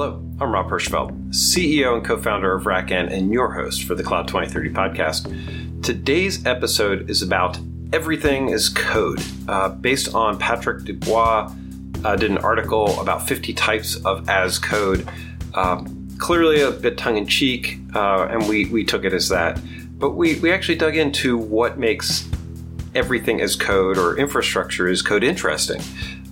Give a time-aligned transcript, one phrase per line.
[0.00, 4.04] Hello, I'm Rob Hirschfeld, CEO and co founder of RackN and your host for the
[4.04, 5.82] Cloud 2030 podcast.
[5.82, 7.58] Today's episode is about
[7.92, 9.20] everything is code.
[9.48, 11.52] Uh, based on Patrick Dubois,
[12.04, 15.04] uh, did an article about 50 types of as code.
[15.54, 15.82] Uh,
[16.16, 19.60] clearly a bit tongue in cheek, uh, and we, we took it as that.
[19.98, 22.24] But we, we actually dug into what makes
[22.94, 25.82] everything as code or infrastructure as code interesting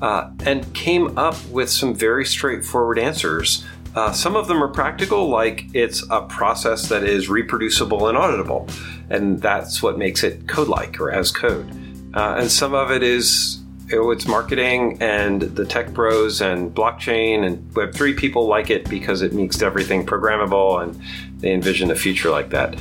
[0.03, 3.65] uh, and came up with some very straightforward answers.
[3.95, 8.71] Uh, some of them are practical, like it's a process that is reproducible and auditable,
[9.09, 11.71] and that's what makes it code like or as code.
[12.15, 17.47] Uh, and some of it is oh, it's marketing, and the tech bros and blockchain
[17.47, 21.01] and Web3 people like it because it makes everything programmable and
[21.41, 22.75] they envision a future like that.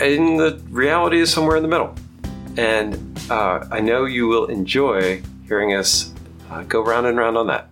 [0.00, 1.94] And the reality is somewhere in the middle.
[2.56, 6.14] And uh, I know you will enjoy hearing us
[6.50, 7.68] uh, go round and round on that.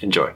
[0.00, 0.32] Enjoy.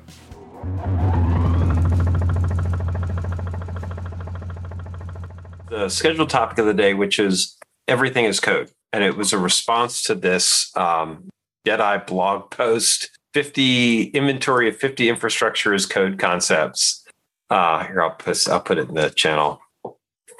[5.68, 7.56] The scheduled topic of the day, which is
[7.86, 8.72] everything is code.
[8.92, 11.28] And it was a response to this um,
[11.64, 17.06] Jedi blog post 50 inventory of 50 infrastructure as code concepts.
[17.50, 18.16] Uh, here, I'll
[18.48, 19.60] I'll put it in the channel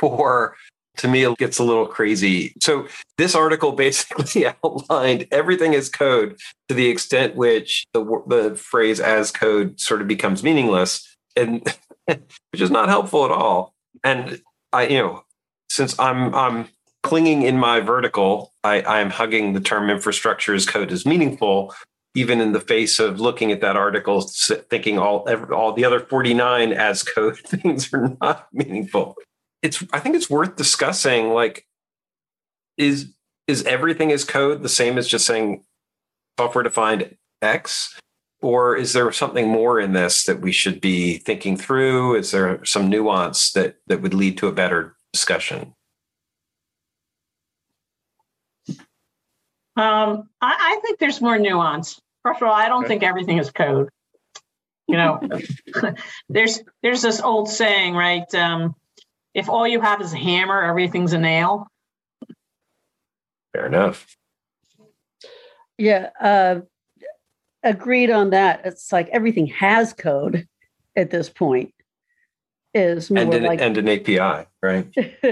[0.01, 0.57] for
[0.99, 2.55] to me it gets a little crazy.
[2.61, 2.87] So
[3.19, 6.39] this article basically outlined everything as code
[6.69, 11.63] to the extent which the the phrase as code sort of becomes meaningless and
[12.07, 13.75] which is not helpful at all.
[14.05, 14.41] And
[14.73, 15.25] I you know
[15.69, 16.69] since I'm I'm
[17.03, 21.75] clinging in my vertical, I, I am hugging the term infrastructure as code is meaningful,
[22.15, 24.21] even in the face of looking at that article,
[24.69, 29.17] thinking all all the other 49 as code things are not meaningful
[29.63, 31.67] it's I think it's worth discussing like
[32.77, 33.13] is
[33.47, 35.65] is everything as code the same as just saying
[36.39, 37.99] software defined X?
[38.43, 42.17] Or is there something more in this that we should be thinking through?
[42.17, 45.75] Is there some nuance that, that would lead to a better discussion?
[49.77, 52.01] Um, I, I, think there's more nuance.
[52.23, 52.89] First of all, I don't okay.
[52.89, 53.89] think everything is code.
[54.89, 55.21] You know,
[56.29, 58.35] there's there's this old saying, right?
[58.35, 58.75] Um,
[59.35, 61.67] if all you have is a hammer, everything's a nail.
[63.53, 64.07] Fair enough.
[65.79, 66.61] Yeah, uh,
[67.63, 68.63] agreed on that.
[68.65, 70.47] It's like everything has code
[70.97, 71.73] at this point.
[72.73, 74.87] Is more and an, like and an API, right?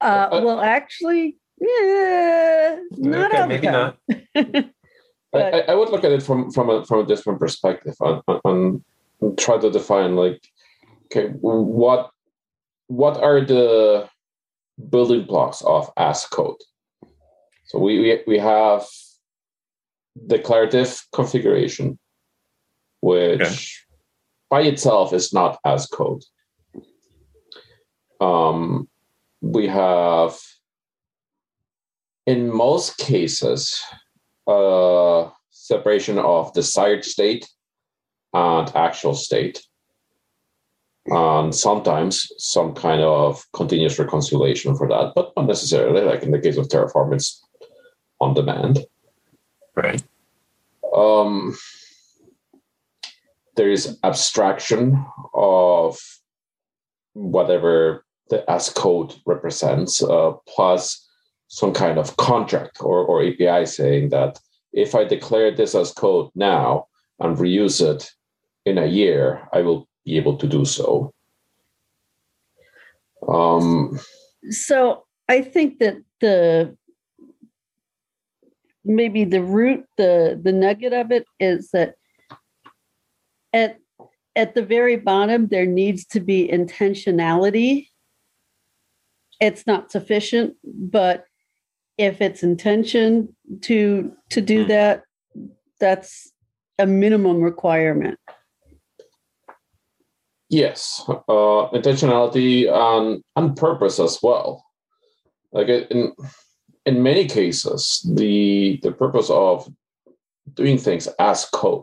[0.00, 3.98] uh, well, actually, yeah, not okay, maybe not.
[5.34, 9.38] I, I, would look at it from from a from a different perspective and, and
[9.38, 10.40] try to define like,
[11.06, 12.10] okay, what
[12.88, 14.08] what are the
[14.90, 16.60] building blocks of as code?
[17.66, 18.86] So we, we, we have
[20.26, 21.98] declarative configuration,
[23.00, 23.56] which okay.
[24.50, 26.22] by itself is not as code.
[28.20, 28.88] Um,
[29.40, 30.38] we have,
[32.26, 33.82] in most cases,
[34.46, 37.48] a separation of desired state
[38.32, 39.62] and actual state
[41.08, 46.02] and sometimes some kind of continuous reconciliation for that, but not necessarily.
[46.02, 47.44] Like in the case of Terraform, it's
[48.20, 48.84] on demand.
[49.74, 50.02] Right.
[50.94, 51.56] Um,
[53.56, 55.98] there is abstraction of
[57.12, 61.06] whatever the as code represents, uh, plus
[61.48, 64.38] some kind of contract or, or API saying that
[64.72, 66.88] if I declare this as code now
[67.20, 68.10] and reuse it
[68.64, 71.12] in a year, I will be able to do so.
[73.28, 73.98] Um,
[74.48, 76.76] so I think that the
[78.84, 81.96] maybe the root, the the nugget of it is that
[83.52, 83.78] at
[84.36, 87.88] at the very bottom there needs to be intentionality.
[89.40, 91.24] It's not sufficient, but
[91.98, 94.68] if it's intention to to do hmm.
[94.68, 95.02] that,
[95.80, 96.32] that's
[96.78, 98.20] a minimum requirement.
[100.48, 104.64] Yes, uh, intentionality and and purpose as well.
[105.52, 106.12] Like in
[106.84, 109.68] in many cases, the the purpose of
[110.54, 111.82] doing things as code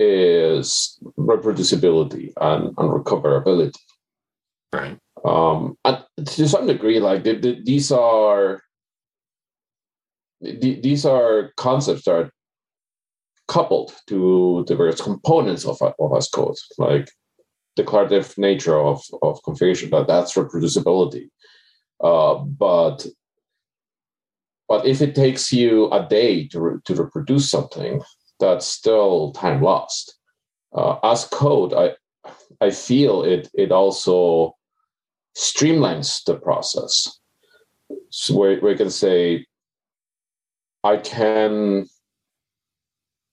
[0.00, 3.76] is reproducibility and, and recoverability.
[4.72, 4.98] Right.
[5.24, 8.62] Um, and to some degree, like the, the, these are
[10.40, 12.30] the, these are concepts that are
[13.46, 16.56] coupled to the various components of, of as code.
[16.78, 17.10] Like
[17.76, 21.28] declarative nature of, of configuration that that's reproducibility
[22.02, 23.06] uh, but
[24.68, 28.00] but if it takes you a day to, re- to reproduce something
[28.40, 30.18] that's still time lost
[30.74, 31.94] uh, as code, I
[32.60, 34.56] I feel it it also
[35.36, 37.18] streamlines the process.
[38.10, 39.46] So where we can say,
[40.84, 41.86] I can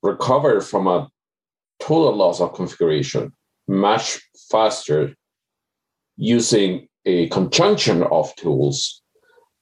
[0.02, 1.10] recover from a
[1.80, 3.34] total loss of configuration
[3.70, 4.20] much
[4.50, 5.16] faster
[6.18, 9.02] using a conjunction of tools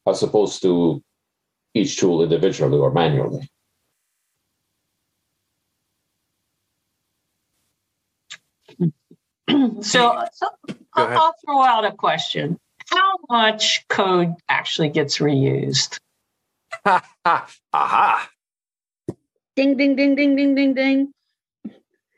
[0.07, 1.03] as opposed to
[1.73, 3.49] each tool individually or manually.
[9.49, 10.47] so, so
[10.93, 12.57] I'll, I'll throw out a question.
[12.89, 15.99] How much code actually gets reused?
[16.85, 18.29] Aha.
[19.55, 21.11] Ding, ding, ding, ding, ding, ding, ding.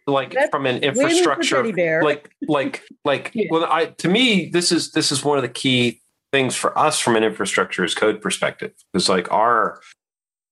[0.10, 1.64] Like That's from an infrastructure
[2.02, 3.48] like like like Yeah.
[3.52, 6.02] well i to me this is this is one of the key
[6.32, 8.72] things for us from an infrastructure as code perspective.
[8.92, 9.80] Because like our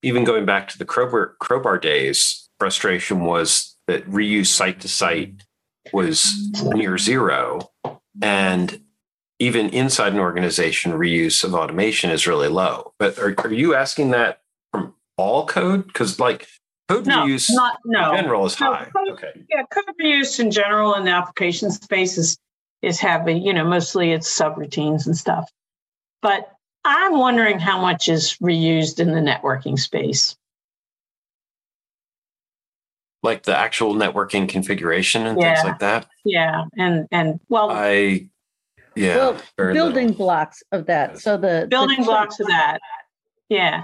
[0.03, 5.43] even going back to the crowbar crowbar days frustration was that reuse site to site
[5.93, 7.71] was near zero.
[8.21, 8.81] And
[9.39, 12.93] even inside an organization reuse of automation is really low.
[12.97, 15.85] But are, are you asking that from all code?
[15.87, 16.47] Because like
[16.87, 18.11] code No, reuse not no.
[18.11, 21.71] in general is No, high code- okay Yeah, code reuse in general in the application
[21.71, 22.37] space is
[22.81, 23.33] is heavy.
[23.33, 25.49] You know, mostly it's subroutines and stuff.
[26.21, 26.51] But
[26.85, 30.35] I'm wondering how much is reused in the networking space.
[33.23, 35.55] like the actual networking configuration and Yeah.
[35.55, 36.07] things like that.
[36.23, 38.29] Yeah, and and well, I
[38.95, 40.17] yeah, well, building little.
[40.25, 41.19] blocks of that.
[41.19, 42.79] So the the building chunk- blocks of that.
[43.49, 43.83] Yeah.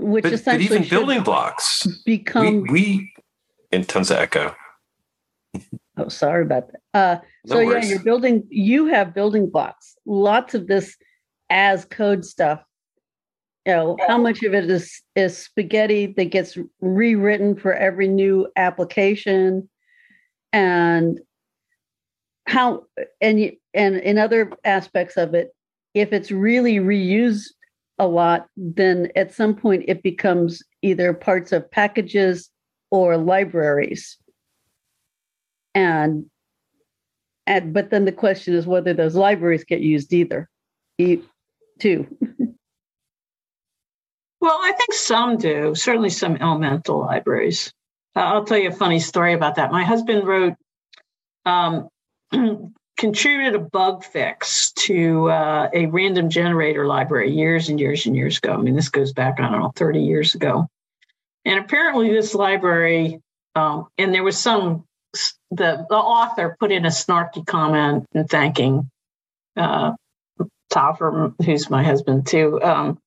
[0.00, 2.64] Which But, but even building blocks, become.
[2.70, 3.12] we
[3.72, 4.54] and tons of echo.
[5.96, 6.80] oh, sorry about that.
[6.94, 8.46] Uh, No so yeah, you're building.
[8.50, 9.96] You have building blocks.
[10.06, 10.96] Lots of this
[11.50, 12.62] as code stuff.
[13.66, 18.48] You know how much of it is is spaghetti that gets rewritten for every new
[18.56, 19.68] application,
[20.52, 21.20] and
[22.46, 22.84] how
[23.20, 25.54] and you, and in other aspects of it,
[25.94, 27.50] if it's really reused
[28.00, 32.50] a lot, then at some point it becomes either parts of packages
[32.90, 34.16] or libraries.
[35.74, 36.24] And
[37.46, 40.48] and but then the question is whether those libraries get used either.
[40.98, 41.22] E-
[41.78, 42.06] too.
[44.42, 45.74] Well, I think some do.
[45.74, 47.74] Certainly, some elemental libraries.
[48.16, 49.70] Uh, I'll tell you a funny story about that.
[49.70, 50.54] My husband wrote,
[51.44, 51.88] um,
[53.00, 58.36] contributed a bug fix to uh, a random generator library years and years and years
[58.36, 58.52] ago.
[58.52, 60.68] I mean, this goes back, I don't know, 30 years ago.
[61.46, 63.22] And apparently, this library,
[63.54, 64.84] um, and there was some,
[65.50, 68.90] the, the author put in a snarky comment and thanking
[69.56, 69.92] uh,
[71.42, 72.62] who's my husband, too.
[72.62, 72.98] Um,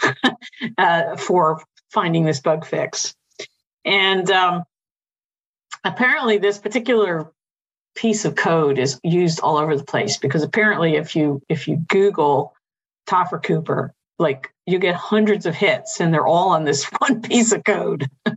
[0.78, 1.62] uh, for
[1.92, 3.14] finding this bug fix.
[3.84, 4.64] And um,
[5.84, 7.30] apparently, this particular
[7.94, 11.76] piece of code is used all over the place because apparently, if you if you
[11.88, 12.54] Google
[13.08, 17.52] Topher Cooper, like you get hundreds of hits, and they're all on this one piece
[17.52, 18.08] of code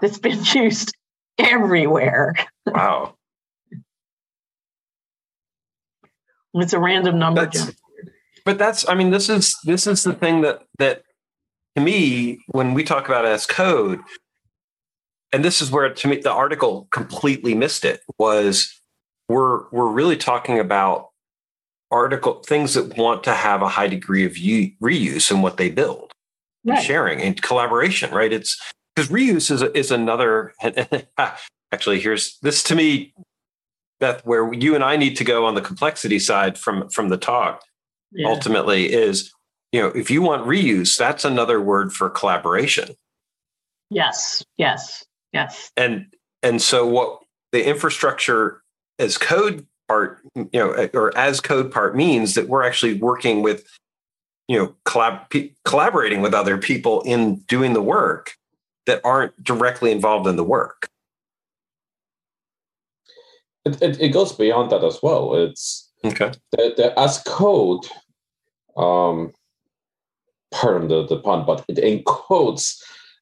[0.00, 0.94] that's been used
[1.38, 2.34] everywhere.
[2.66, 3.14] Wow,
[6.54, 7.42] It's a random number.
[7.46, 7.72] That's-
[8.44, 11.02] but that's I mean this is this is the thing that that
[11.76, 14.00] to me when we talk about as code,
[15.34, 18.80] and this is where to me the article completely missed it was
[19.28, 21.10] we're we're really talking about
[21.90, 25.70] article things that want to have a high degree of u- reuse in what they
[25.70, 26.12] build
[26.66, 28.32] and sharing and collaboration, right?
[28.32, 28.60] It's
[28.94, 30.54] because reuse is is another.
[31.72, 33.12] Actually, here's this to me,
[34.00, 37.16] Beth, where you and I need to go on the complexity side from from the
[37.16, 37.62] talk.
[38.12, 38.28] Yeah.
[38.28, 39.32] Ultimately, is
[39.72, 42.94] you know if you want reuse, that's another word for collaboration.
[43.90, 44.42] Yes.
[44.56, 45.04] Yes.
[45.34, 45.70] Yes.
[45.76, 46.06] And
[46.42, 47.20] and so what
[47.52, 48.62] the infrastructure
[48.98, 53.66] as code part, you know, or as code part means that we're actually working with
[54.48, 58.34] you know collab pe- collaborating with other people in doing the work
[58.86, 60.88] that aren't directly involved in the work
[63.64, 65.34] It, it, it goes beyond that as well.
[65.34, 67.86] It's okay the, the as code,
[68.76, 69.32] um,
[70.50, 72.76] pardon the, the pun, but it encodes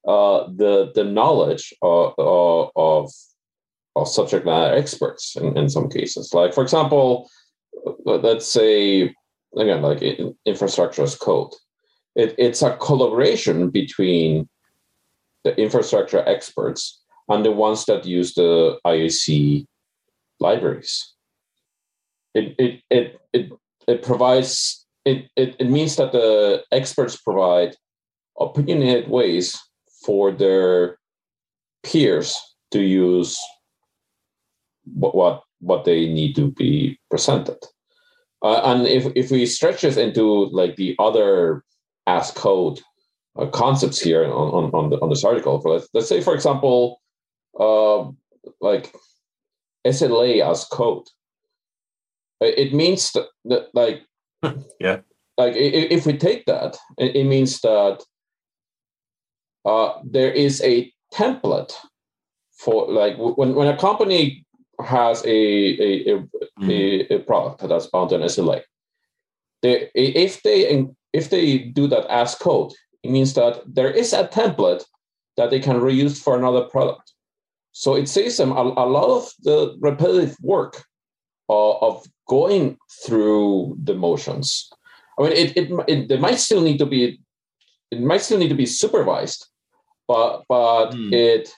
[0.07, 3.11] uh, the the knowledge of, of
[3.95, 6.33] of subject matter experts in, in some cases.
[6.35, 7.29] Like for example,
[8.05, 9.15] let- let's say
[9.57, 10.03] again like
[10.45, 11.53] infrastructure as code.
[12.15, 14.49] It, it's a collaboration between
[15.45, 19.67] the infrastructure experts and the ones that use the IAC
[20.41, 21.15] libraries.
[22.35, 23.51] It it it it,
[23.89, 27.77] it provides it, it it means that the experts provide
[28.39, 29.59] opinionated ways
[30.05, 30.99] for their
[31.83, 32.39] peers
[32.71, 33.39] to use
[34.85, 37.59] what what, what they need to be presented.
[38.43, 41.65] Uh, and if, if we stretch this into like the other
[42.09, 42.81] as code
[43.39, 46.35] uh, concepts here on, on, on, the, on this article, for let's, let's say, for
[46.35, 47.01] example,
[47.59, 48.03] uh,
[48.61, 48.93] like
[49.87, 51.07] SLA as code,
[52.41, 54.03] it means that, that like,
[54.81, 54.99] yeah,
[55.39, 58.05] like if we take that, it means that
[59.65, 61.73] uh, there is a template
[62.53, 64.45] for like when, when a company
[64.85, 66.29] has a a, a,
[66.61, 66.71] mm.
[67.11, 68.63] a, a product that's bound to an SLA,
[69.63, 74.29] they, if they if they do that as code, it means that there is a
[74.29, 74.85] template
[75.37, 77.13] that they can reuse for another product.
[77.73, 80.85] So it saves them a, a lot of the repetitive work
[81.49, 84.71] uh, of going through the motions.
[85.19, 87.21] I mean, it, it, it, they might still need to be
[87.91, 89.47] it might still need to be supervised,
[90.13, 91.11] but but mm.
[91.11, 91.49] it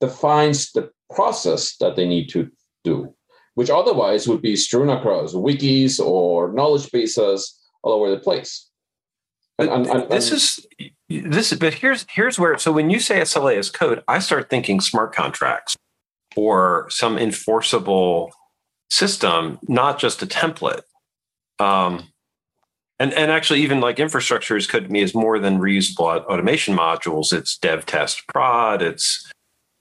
[0.00, 2.50] defines the process that they need to
[2.82, 3.14] do,
[3.54, 8.70] which otherwise would be strewn across wikis or knowledge bases all over the place.
[9.58, 10.66] And, and, and, this is
[11.08, 14.80] this but here's here's where so when you say SLA is code, I start thinking
[14.80, 15.76] smart contracts
[16.36, 18.32] or some enforceable
[18.88, 20.82] system, not just a template.
[21.58, 22.08] Um,
[22.98, 27.32] and and actually even like infrastructure infrastructures could be as more than reusable automation modules.
[27.32, 28.82] It's dev test prod.
[28.82, 29.30] It's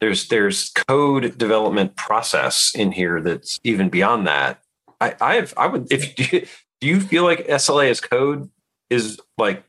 [0.02, 4.62] there's there's code development process in here that's even beyond that.
[5.00, 6.16] I I have I would if
[6.82, 8.50] do you feel like SLA as code
[8.90, 9.64] is like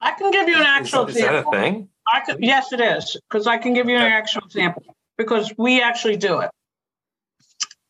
[0.00, 1.52] I can give you an actual is, example.
[1.52, 1.88] Is that a thing?
[2.12, 4.82] I could, yes, it is because I can give you an actual example
[5.18, 6.50] because we actually do it.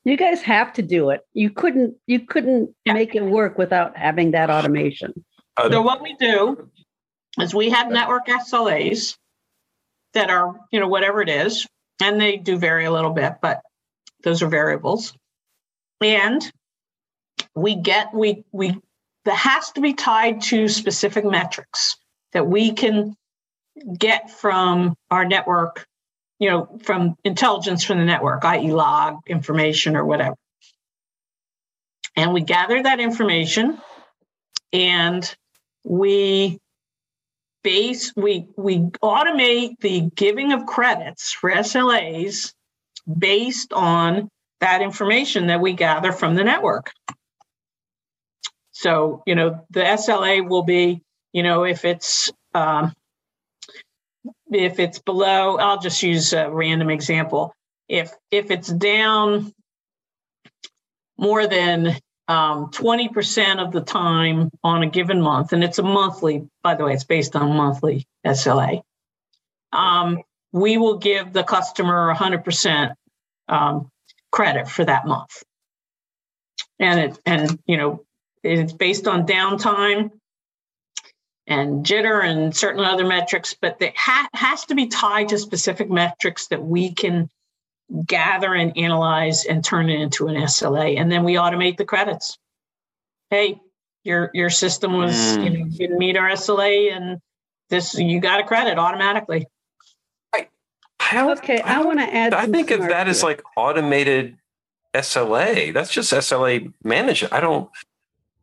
[0.06, 1.22] You guys have to do it.
[1.34, 1.96] You couldn't.
[2.06, 2.92] You couldn't yeah.
[2.92, 5.12] make it work without having that automation.
[5.56, 6.70] Uh, so what we do
[7.40, 9.16] is we have network SLAs
[10.14, 11.66] that are, you know, whatever it is,
[12.00, 13.62] and they do vary a little bit, but
[14.22, 15.12] those are variables.
[16.00, 16.40] And
[17.56, 18.78] we get we we
[19.24, 21.96] that has to be tied to specific metrics
[22.32, 23.16] that we can
[23.98, 25.84] get from our network,
[26.38, 30.36] you know, from intelligence from the network, i.e., log information or whatever.
[32.14, 33.78] And we gather that information
[34.72, 35.36] and
[35.84, 36.58] we
[37.62, 42.52] base we we automate the giving of credits for SLAs
[43.06, 44.28] based on
[44.60, 46.92] that information that we gather from the network.
[48.72, 51.02] So, you know, the SLA will be,
[51.32, 52.92] you know, if it's um,
[54.50, 57.54] if it's below, I'll just use a random example.
[57.88, 59.52] If if it's down
[61.18, 61.96] more than
[62.28, 66.84] um, 20% of the time on a given month, and it's a monthly, by the
[66.84, 68.82] way, it's based on monthly SLA.
[69.72, 70.22] Um,
[70.52, 72.94] we will give the customer 100%
[73.48, 73.90] um,
[74.32, 75.42] credit for that month.
[76.78, 78.04] And it, and you know,
[78.42, 80.10] it's based on downtime
[81.46, 85.88] and jitter and certain other metrics, but it ha- has to be tied to specific
[85.88, 87.30] metrics that we can
[88.04, 90.98] gather and analyze and turn it into an SLA.
[90.98, 92.38] And then we automate the credits.
[93.30, 93.60] Hey,
[94.04, 95.44] your your system was mm.
[95.44, 97.20] you know didn't meet our SLA and
[97.68, 99.46] this you got a credit automatically.
[100.32, 100.48] I,
[101.00, 102.32] I okay, I, I want to add.
[102.32, 104.36] I think of that as like automated
[104.94, 105.74] SLA.
[105.74, 107.32] That's just SLA management.
[107.32, 107.68] I don't.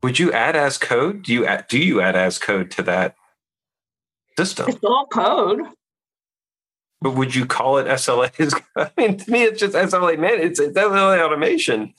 [0.04, 1.24] Would you add as code?
[1.24, 3.16] Do you add, do you add as code to that
[4.38, 4.70] system?
[4.70, 5.62] It's all code.
[7.02, 8.62] But would you call it SLA?
[8.78, 10.40] I mean, to me, it's just SLA man.
[10.42, 11.94] It's, it's SLA automation.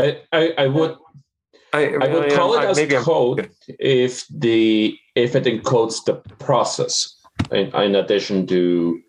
[0.00, 0.96] I, I, I would
[1.72, 7.16] I, I would call it as code if the if it encodes the process
[7.50, 9.00] in, in addition to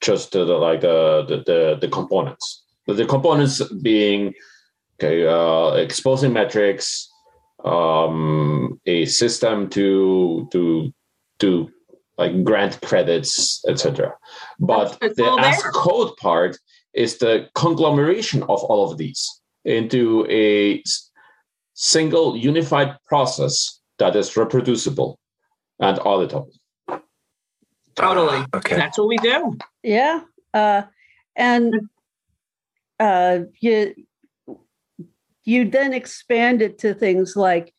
[0.00, 2.64] just the, like the, the the the components.
[2.86, 4.34] The components being
[5.02, 7.08] Okay, uh, exposing metrics,
[7.64, 10.92] um, a system to to
[11.38, 11.70] to
[12.18, 14.12] like grant credits, etc.
[14.58, 16.58] But it's the as code part
[16.92, 19.26] is the conglomeration of all of these
[19.64, 20.82] into a
[21.72, 25.18] single unified process that is reproducible
[25.78, 26.52] and auditable.
[27.94, 28.38] Totally.
[28.52, 28.76] Uh, okay.
[28.76, 29.56] That's what we do.
[29.82, 30.20] Yeah.
[30.52, 30.82] Uh,
[31.36, 31.88] and
[32.98, 33.94] uh, you
[35.44, 37.74] you then expand it to things like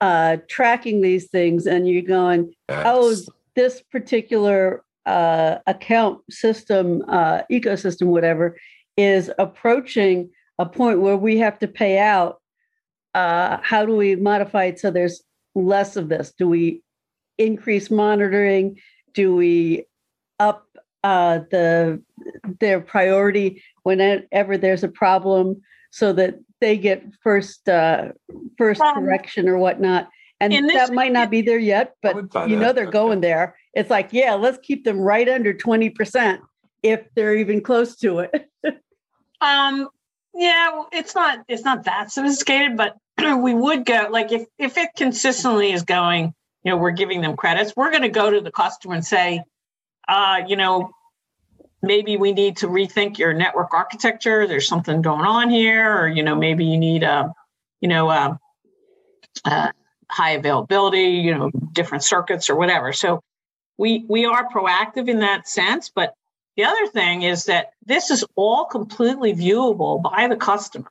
[0.00, 2.82] uh, tracking these things, and you're going, yes.
[2.86, 3.16] oh,
[3.54, 8.58] this particular uh, account system, uh, ecosystem, whatever,
[8.96, 12.40] is approaching a point where we have to pay out.
[13.14, 15.22] Uh, how do we modify it so there's
[15.54, 16.32] less of this?
[16.36, 16.82] Do we
[17.38, 18.78] increase monitoring?
[19.14, 19.86] Do we
[20.38, 20.66] up
[21.02, 22.02] uh, the
[22.60, 25.62] their priority whenever there's a problem,
[25.96, 28.08] so that they get first uh,
[28.58, 30.10] first Um, correction or whatnot.
[30.40, 32.74] And in this- that might not be there yet, but would buy you know that.
[32.74, 33.56] they're going there.
[33.72, 36.42] It's like, yeah, let's keep them right under twenty percent
[36.82, 38.50] if they're even close to it.
[39.38, 39.88] Um,
[40.34, 42.96] yeah, well, it's not it's not that sophisticated, but
[43.38, 47.36] we would go like if if it consistently is going, you know, we're giving them
[47.36, 47.74] credits.
[47.76, 49.42] We're going to go to the customer and say,
[50.08, 50.90] uh, you know,
[51.82, 54.46] maybe we need to rethink your network architecture.
[54.46, 57.32] There's something going on here, or you know, maybe you need a,
[57.80, 58.38] you know, a,
[59.44, 59.72] a
[60.10, 62.92] high availability, you know, different circuits or whatever.
[62.92, 63.20] So
[63.78, 66.14] we we are proactive in that sense, but
[66.56, 70.90] the other thing is that this is all completely viewable by the customer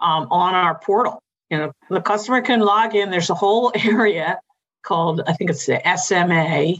[0.00, 1.22] um, on our portal.
[1.50, 3.10] You know, the customer can log in.
[3.10, 4.40] There's a whole area
[4.82, 6.74] called, I think it's the SMA.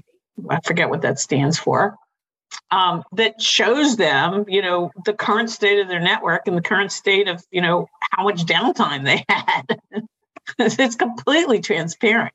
[0.51, 1.97] I forget what that stands for.
[2.71, 6.91] Um, that shows them, you know, the current state of their network and the current
[6.91, 9.79] state of, you know, how much downtime they had.
[10.59, 12.35] it's completely transparent.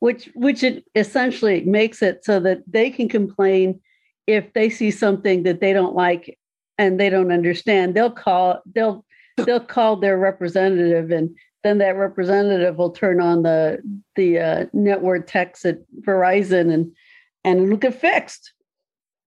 [0.00, 3.80] which which it essentially makes it so that they can complain
[4.26, 6.38] if they see something that they don't like
[6.78, 9.04] and they don't understand they'll call they'll
[9.36, 13.78] they'll call their representative and then that representative will turn on the
[14.16, 16.92] the uh, network techs at Verizon and
[17.44, 18.52] and it'll get fixed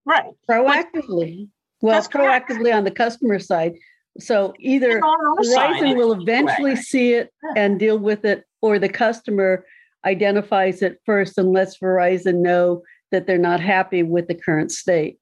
[0.06, 0.34] Right.
[0.50, 1.50] proactively
[1.82, 2.50] well That's correct.
[2.50, 3.74] proactively on the customer side
[4.20, 8.46] so either And on our side, Verizon will eventually see it and deal with it,
[8.62, 9.66] or the customer
[10.06, 15.18] identifies it first and lets Verizon know that they're not happy with the current state.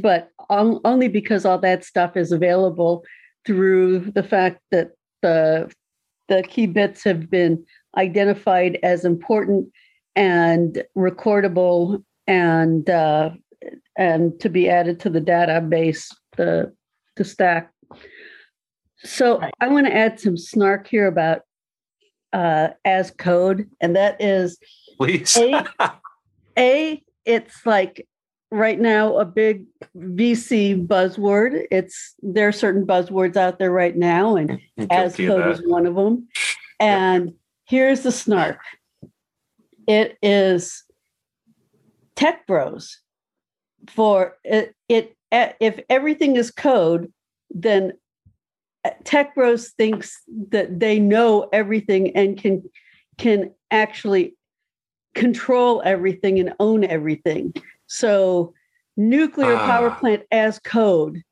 [0.00, 3.04] But on, only because all that stuff is available
[3.46, 5.70] through the fact that the
[6.28, 7.64] the key bits have been
[7.96, 9.70] identified as important
[10.14, 13.30] and recordable and uh,
[13.98, 16.06] and to be added to the database,
[16.36, 16.72] the
[17.16, 17.72] the stack.
[18.98, 19.52] So Right.
[19.60, 21.42] I want to add some snark here about
[22.32, 24.58] uh, as code, and that is
[24.96, 25.36] Please.
[25.36, 25.64] a
[26.58, 27.02] a.
[27.24, 28.06] It's like
[28.50, 31.64] right now a big VC buzzword.
[31.70, 34.58] It's there are certain buzzwords out there right now, and
[34.90, 36.28] as Guilty of code is one of them.
[36.80, 37.34] And
[37.66, 38.60] here's the snark.
[39.88, 40.84] It is
[42.14, 42.98] tech bros
[43.88, 47.12] for it, it if everything is code,
[47.50, 47.92] then
[48.84, 52.62] uh, tech bros thinks that they know everything and can
[53.18, 54.36] can actually
[55.14, 57.52] control everything and own everything.
[57.86, 58.54] So
[58.96, 59.98] nuclear power Ah.
[59.98, 61.22] plant as code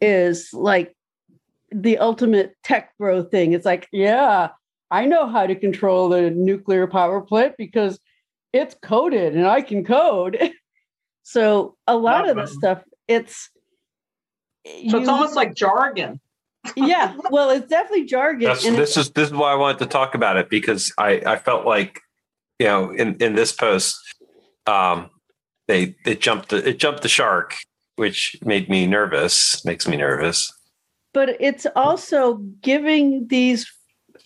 [0.00, 0.94] is like
[1.70, 3.52] the ultimate tech bro thing.
[3.52, 4.50] It's like, yeah,
[4.90, 7.98] I know how to control the nuclear power plant because
[8.52, 10.38] it's coded and I can code.
[11.24, 13.50] so a lot of the stuff, it's
[14.64, 16.20] So it's almost like jargon.
[16.76, 17.16] yeah.
[17.30, 18.44] Well, it's definitely jargon.
[18.44, 21.20] That's, and this is this is why I wanted to talk about it because I
[21.26, 22.00] I felt like
[22.58, 23.98] you know in in this post
[24.66, 25.10] um
[25.68, 27.56] they it jumped the, it jumped the shark
[27.96, 30.52] which made me nervous makes me nervous
[31.12, 33.70] but it's also giving these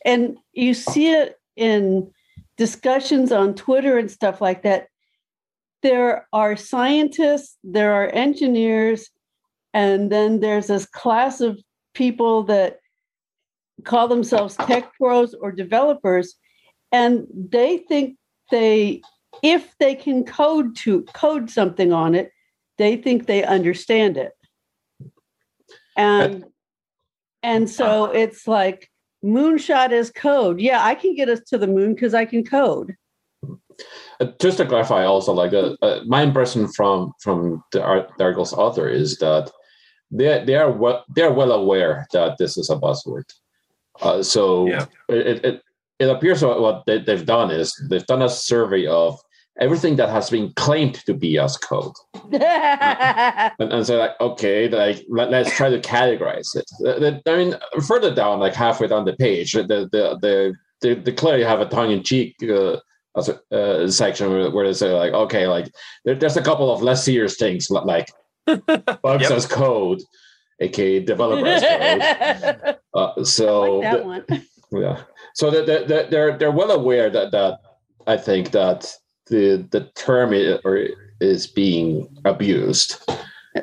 [0.05, 2.11] and you see it in
[2.57, 4.89] discussions on twitter and stuff like that
[5.83, 9.11] there are scientists there are engineers
[9.75, 11.59] and then there's this class of
[11.95, 12.79] people that
[13.85, 16.35] call themselves tech pros or developers
[16.91, 18.17] and they think
[18.51, 19.01] they
[19.43, 22.33] if they can code to code something on it
[22.79, 24.33] they think they understand it.
[25.97, 26.45] And
[27.43, 28.91] and so it's like
[29.25, 30.61] moonshot is code.
[30.61, 32.95] Yeah i can get us to the moon because i can code
[34.41, 38.53] just to clarify, also, like uh, uh, my impression from from the, art, the article's
[38.53, 39.51] author is that
[40.11, 43.25] they they are well they are well aware that this is a buzzword.
[44.01, 44.87] Uh, so Yeah.
[45.09, 45.63] it, it
[45.99, 49.19] it appears what, what they, they've done is they've done a survey of
[49.61, 51.93] everything that has been claimed to be as code,
[52.33, 56.65] and, and so like okay, like let, us try to categorize it.
[56.81, 57.55] The- the- I mean,
[57.87, 61.67] further down, like halfway down the page, the the the they, they clearly have a
[61.67, 62.37] tongue in cheek.
[62.43, 62.81] Uh, as a
[63.17, 65.71] uh, section where, where they say like okay like
[66.05, 68.09] there, there's a couple of less serious things like
[68.47, 69.31] bugs Yep.
[69.33, 70.01] as code
[70.61, 74.25] aka developer as code uh, so like that the- one
[74.83, 75.03] yeah
[75.35, 77.59] so the, the, the, they're they're well aware that that
[78.07, 78.93] i think that
[79.29, 80.87] the the term i- or
[81.21, 82.97] is being abused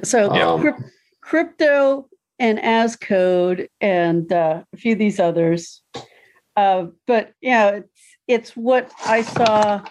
[0.03, 0.58] so Yeah.
[0.62, 0.89] cryp-
[1.21, 2.08] crypto
[2.39, 5.81] and as code and uh, a few of these others
[6.58, 7.79] uh, but yeah
[8.27, 9.83] it's what i saw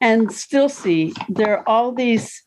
[0.00, 2.42] and still see there are all these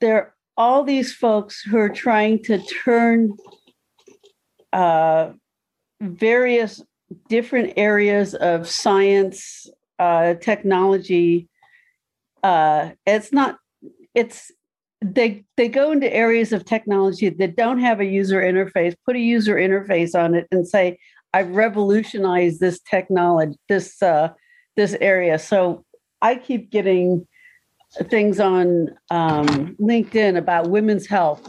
[0.00, 3.36] there are all these folks who are trying to turn
[4.72, 5.32] uh,
[6.00, 6.82] various
[7.28, 11.48] different areas of science, uh, technology.
[12.42, 13.58] Uh, it's not.
[14.14, 14.50] It's
[15.04, 18.94] they they go into areas of technology that don't have a user interface.
[19.04, 20.98] Put a user interface on it and say,
[21.36, 24.28] "I've revolutionized this technology, this uh,
[24.76, 25.84] this area." So
[26.22, 27.26] I keep getting
[28.04, 31.48] things on um, LinkedIn about women's health.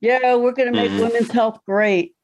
[0.00, 1.06] Yeah, we're going to make mm-hmm.
[1.06, 2.14] women's health great,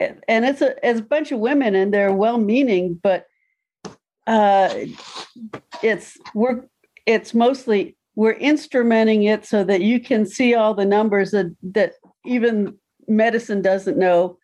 [0.00, 3.26] and it's a it's a bunch of women, and they're well meaning, but
[4.26, 4.74] uh,
[5.82, 6.64] it's we're
[7.06, 11.94] it's mostly we're instrumenting it so that you can see all the numbers that that
[12.24, 14.38] even medicine doesn't know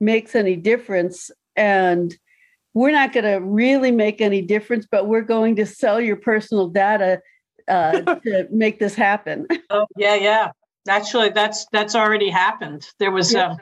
[0.00, 2.16] makes any difference and
[2.74, 6.68] we're not going to really make any difference but we're going to sell your personal
[6.68, 7.20] data
[7.68, 9.46] uh, to make this happen.
[9.70, 10.50] Oh yeah, yeah.
[10.88, 12.88] Actually, that's that's already happened.
[12.98, 13.56] There was yeah.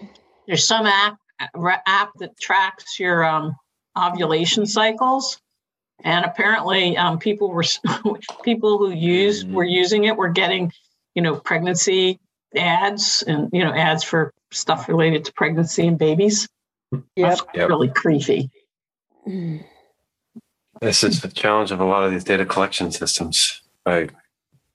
[0.00, 0.08] um,
[0.46, 1.16] there's some app
[1.86, 3.56] app that tracks your um,
[3.98, 5.40] ovulation cycles,
[6.04, 7.64] and apparently um, people were
[8.44, 9.54] people who used mm-hmm.
[9.54, 10.72] were using it were getting
[11.14, 12.20] you know pregnancy
[12.54, 16.48] ads and you know ads for stuff related to pregnancy and babies.
[16.92, 17.02] Yep.
[17.16, 17.68] That's yep.
[17.68, 18.50] really creepy.
[20.80, 23.62] This is the challenge of a lot of these data collection systems.
[23.86, 24.10] Right.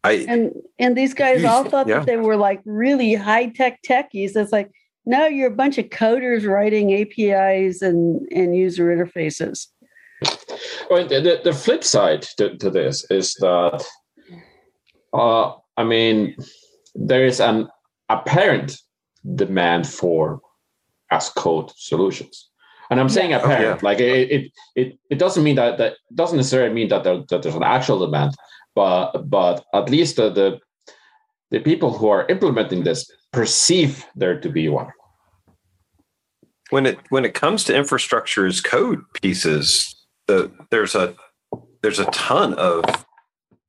[0.03, 1.99] I and and these guys all thought yeah.
[1.99, 4.35] that they were like really high tech techies.
[4.35, 4.71] It's like
[5.05, 9.67] no, you're a bunch of coders writing APIs and and user interfaces.
[10.89, 13.85] Well, the, the flip side to, to this is that,
[15.13, 16.35] uh, I mean,
[16.95, 17.67] there is an
[18.09, 18.81] apparent
[19.35, 20.41] demand for
[21.11, 22.49] as code solutions
[22.89, 23.37] and I'm saying yeah.
[23.37, 23.79] apparent, oh, yeah.
[23.81, 27.43] like it, it, it, it doesn't mean that that doesn't necessarily mean that, there, that
[27.43, 28.35] there's an actual demand,
[28.75, 30.59] but but at least the, the
[31.51, 34.87] the people who are implementing this perceive there to be one.
[36.69, 39.95] When it when it comes to infrastructure as code pieces,
[40.27, 41.15] the there's a
[41.81, 42.83] there's a ton of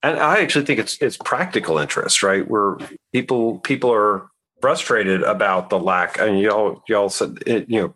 [0.03, 2.48] and I actually think it's it's practical interest, right?
[2.48, 2.77] Where
[3.12, 4.29] people people are
[4.61, 6.21] frustrated about the lack.
[6.21, 7.94] I mean, y'all y'all said it, you know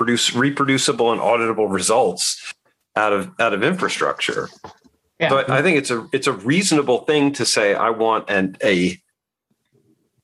[0.00, 2.54] produce reproducible and auditable results
[2.96, 4.48] out of out of infrastructure.
[5.18, 5.28] Yeah.
[5.28, 8.98] But I think it's a it's a reasonable thing to say I want an a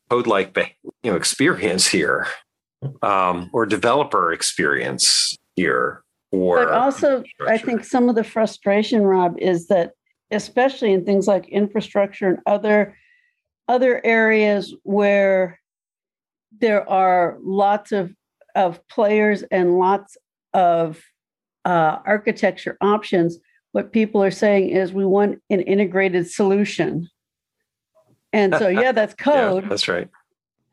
[0.09, 0.57] code like
[1.03, 2.27] you know experience here
[3.03, 6.03] um, or developer experience here.
[6.33, 9.92] Or but also, I think some of the frustration, Rob, is that
[10.31, 12.96] especially in things like infrastructure and other
[13.68, 15.61] other areas where
[16.60, 18.12] there are lots of
[18.54, 20.16] of players and lots
[20.54, 21.00] of
[21.66, 23.38] uh, architecture options,
[23.72, 27.08] what people are saying is we want an integrated solution.
[28.32, 29.64] And so, yeah, that's code.
[29.64, 30.08] yeah, that's right.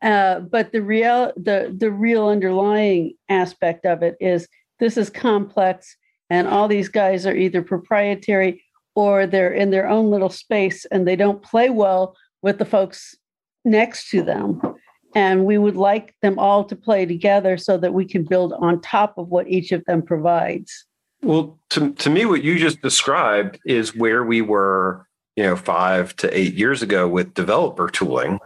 [0.00, 5.96] Uh, but the real the the real underlying aspect of it is this is complex,
[6.30, 8.62] and all these guys are either proprietary
[8.94, 13.16] or they're in their own little space, and they don't play well with the folks
[13.64, 14.60] next to them
[15.14, 18.80] and we would like them all to play together so that we can build on
[18.80, 20.86] top of what each of them provides.
[21.22, 26.14] Well to, to me what you just described is where we were you know five
[26.16, 28.38] to eight years ago with developer tooling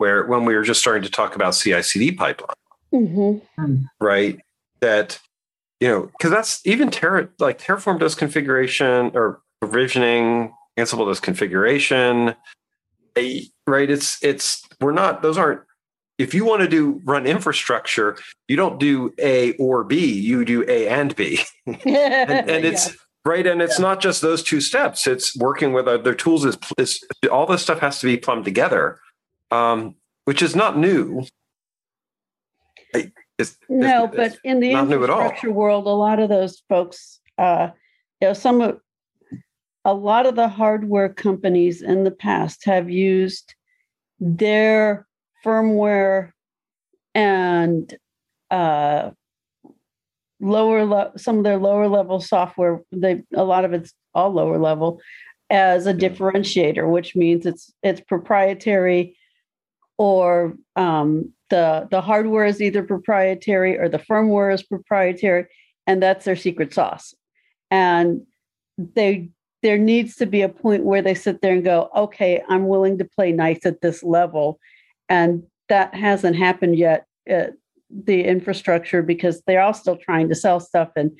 [0.00, 2.54] where when we were just starting to talk about ci-cd pipeline.
[2.92, 3.82] Mm-hmm.
[4.00, 4.38] right?
[4.80, 5.20] That
[5.78, 12.34] you know because that's even terra like terraform does configuration or provisioning ansible does configuration.
[13.66, 15.60] Right it's it's we're not those aren't
[16.20, 20.64] if you want to do run infrastructure, you don't do A or B, you do
[20.68, 21.40] A and B.
[21.66, 22.94] and, and, it's yeah.
[23.24, 23.46] right.
[23.46, 23.86] And it's yeah.
[23.86, 26.44] not just those two steps, it's working with other tools.
[26.44, 27.02] Is, is
[27.32, 29.00] all this stuff has to be plumbed together,
[29.50, 29.94] um,
[30.26, 31.24] which is not new.
[32.92, 37.70] It's, it's, no, it's, but in the infrastructure world, a lot of those folks, uh,
[38.20, 38.78] you know, some of
[39.86, 43.54] a lot of the hardware companies in the past have used
[44.18, 45.06] their
[45.44, 46.32] firmware
[47.14, 47.96] and
[48.50, 49.10] uh,
[50.40, 54.58] lower le- some of their lower level software they a lot of it's all lower
[54.58, 55.00] level
[55.50, 59.16] as a differentiator which means it's it's proprietary
[59.98, 65.46] or um, the the hardware is either proprietary or the firmware is proprietary
[65.86, 67.14] and that's their secret sauce.
[67.70, 68.22] And
[68.78, 69.28] they
[69.62, 72.96] there needs to be a point where they sit there and go okay i'm willing
[72.96, 74.58] to play nice at this level
[75.10, 77.52] and that hasn't happened yet at
[77.90, 81.10] the infrastructure because they're all still trying to sell stuff and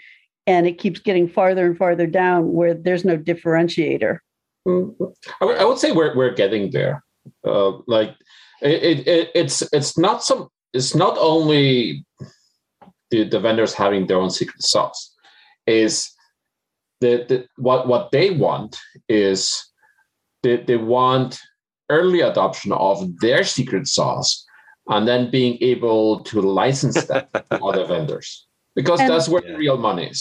[0.46, 4.18] and it keeps getting farther and farther down where there's no differentiator.
[4.66, 5.04] Mm-hmm.
[5.40, 7.04] I, w- I would say we're, we're getting there.
[7.46, 8.16] Uh, like
[8.62, 12.04] it, it, it's it's not some it's not only
[13.10, 15.14] the, the vendors having their own secret sauce.
[15.66, 16.10] Is
[17.00, 19.70] the, the what what they want is
[20.42, 21.38] they, they want
[21.90, 24.30] early adoption of their secret sauce
[24.88, 29.52] and then being able to license that to other vendors because And- that's where Yeah.
[29.52, 30.20] the real money is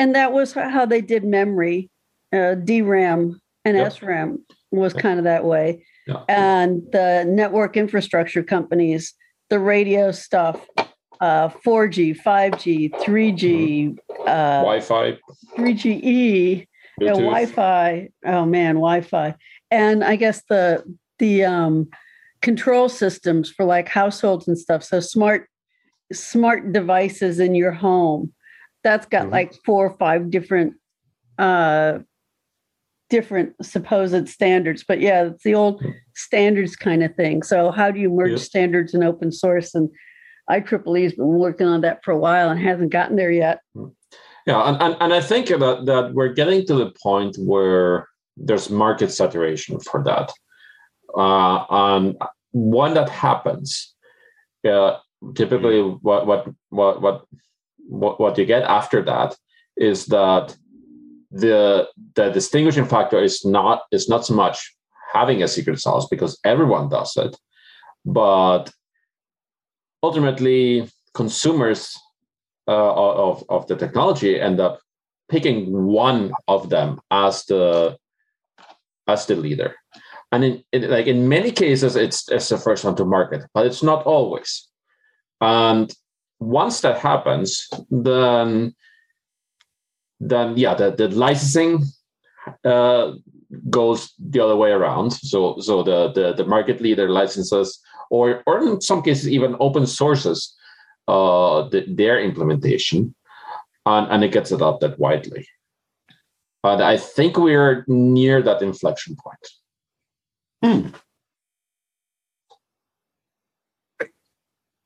[0.00, 1.90] And that was how they did memory,
[2.32, 3.92] uh, DRAM and Yep.
[3.92, 4.28] SRAM
[4.70, 5.66] was kind of that way.
[6.06, 6.22] Yeah.
[6.28, 9.02] And the network infrastructure companies,
[9.50, 10.56] the radio stuff,
[11.20, 13.98] uh, 4G, 5G, 3G,
[14.34, 15.18] uh, wi-fi
[15.56, 16.66] 3GE,
[17.00, 17.30] yeah, Bluetooth.
[17.34, 18.08] Wi-Fi.
[18.24, 19.34] Oh man, Wi-Fi,
[19.70, 20.84] and I guess the
[21.18, 21.88] the um,
[22.42, 24.82] control systems for like households and stuff.
[24.82, 25.48] So smart
[26.12, 28.32] smart devices in your home.
[28.82, 29.32] That's got Mhm.
[29.32, 30.74] like four or five different
[31.38, 31.98] uh,
[33.10, 34.84] different supposed standards.
[34.86, 35.82] But yeah, it's the old
[36.14, 37.42] standards kind of thing.
[37.42, 38.36] So how do you merge Yeah.
[38.38, 39.74] standards and open source?
[39.74, 39.88] And
[40.50, 43.60] IEEE's been working on that for a while and hasn't gotten there yet.
[44.46, 48.68] Yeah, and, and, and I think that, that we're getting to the point where there's
[48.70, 50.32] market saturation for that.
[51.18, 52.16] Uh, and
[52.52, 53.94] when that happens,
[54.68, 54.98] uh,
[55.34, 57.24] typically what, what what what
[57.76, 59.36] what what you get after that
[59.76, 60.56] is that
[61.30, 64.74] the the distinguishing factor is not is not so much
[65.12, 67.36] having a secret sauce because everyone does it,
[68.04, 68.70] but
[70.02, 71.96] ultimately consumers
[72.68, 74.78] uh, of, of the technology end up
[75.28, 77.96] picking one of them as the
[79.08, 79.74] as the leader
[80.32, 83.66] and in, in like in many cases it's it's the first one to market but
[83.66, 84.68] it's not always
[85.40, 85.94] and
[86.40, 88.74] once that happens then
[90.20, 91.84] then yeah the, the licensing
[92.64, 93.12] uh,
[93.70, 98.60] goes the other way around so so the, the the market leader licenses or or
[98.60, 100.54] in some cases even open sources
[101.08, 103.14] uh, the, their implementation,
[103.86, 105.48] and, and it gets adopted widely.
[106.62, 109.48] And I think we're near that inflection point.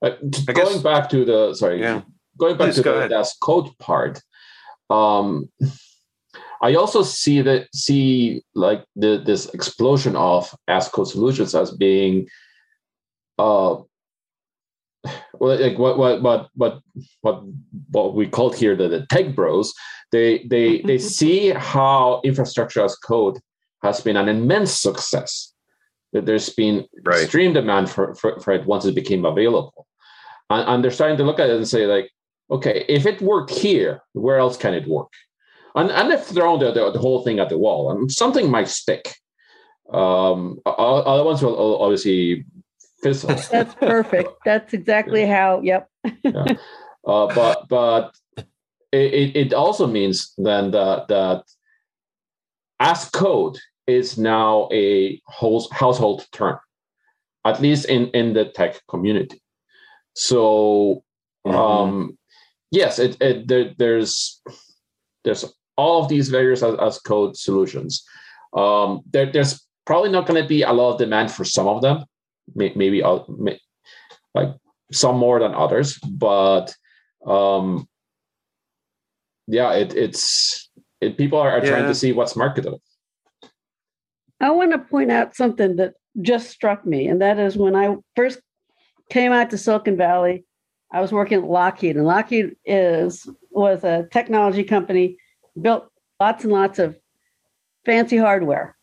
[0.03, 2.03] Uh, t- I guess- going back to the sorry, Yeah.
[2.37, 3.11] going back Please to go the ahead.
[3.11, 4.21] das code part,
[4.91, 5.49] um,
[6.63, 12.29] I also see that see like the, this explosion of as code solutions as being
[13.39, 13.77] uh
[15.35, 16.81] well like what what what what
[17.23, 17.43] what
[17.91, 19.73] what we called here the, the tech bros
[20.13, 23.39] they they they see how infrastructure as code
[23.83, 25.52] has been an immense success
[26.13, 27.23] that there's been Right.
[27.23, 29.87] extreme demand for, for, for it once it became available
[30.51, 32.11] and, and they're starting to look at it and say like
[32.51, 35.13] okay if it worked here where else can it work
[35.75, 38.69] and and they've thrown the, the, the whole thing at the wall and something might
[38.69, 39.15] stick
[39.93, 42.45] um other ones will will obviously
[43.03, 44.31] fizzle That's perfect.
[44.45, 45.61] That's exactly how.
[45.61, 45.89] Yep.
[46.35, 46.55] uh,
[47.05, 48.15] but but
[48.93, 51.43] it, it- it also means then that that
[52.79, 56.59] as code is now a whole household term,
[57.45, 59.41] at least in in the tech community.
[60.15, 61.03] So
[61.45, 62.19] um,
[62.71, 64.41] yes, it, it there, there's
[65.25, 65.45] there's
[65.77, 68.05] all of these various as, as code solutions.
[68.55, 71.81] Um, there, there's probably not going to be a lot of demand for some of
[71.83, 72.05] them,
[72.55, 73.21] May- maybe uh,
[74.35, 74.55] like
[74.93, 76.75] some more than others, but
[77.27, 77.89] um,
[79.47, 82.81] yeah, it, it's it, people are, are trying to see what's marketable.
[84.43, 87.97] I want to point out something that just struck me, and that is when I
[88.17, 88.41] first
[89.09, 90.45] came out to Silicon Valley,
[90.93, 95.17] I was working at Lockheed, and Lockheed is was a technology company,
[95.61, 95.89] built
[96.21, 96.99] lots and lots of
[97.87, 98.77] fancy hardware,